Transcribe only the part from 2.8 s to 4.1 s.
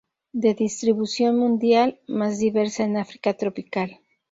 en Africa tropical.